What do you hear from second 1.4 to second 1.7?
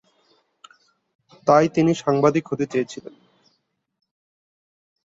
তাই